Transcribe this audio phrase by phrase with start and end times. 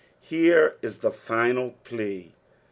[0.19, 2.33] Here is the final plea.